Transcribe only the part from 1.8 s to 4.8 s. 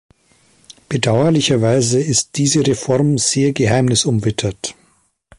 ist diese Reform sehr geheimnisumwittert.